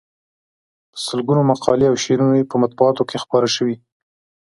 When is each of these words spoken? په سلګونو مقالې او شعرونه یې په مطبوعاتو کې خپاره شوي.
په 0.91 0.97
سلګونو 1.05 1.41
مقالې 1.51 1.85
او 1.89 1.95
شعرونه 2.03 2.35
یې 2.39 2.49
په 2.51 2.55
مطبوعاتو 2.63 3.03
کې 3.09 3.17
خپاره 3.23 3.47
شوي. 3.55 3.75